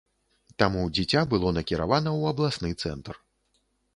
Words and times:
Таму 0.63 0.85
дзіця 0.95 1.21
было 1.33 1.51
накіравана 1.59 2.09
ў 2.19 2.33
абласны 2.35 2.69
цэнтр. 2.87 3.13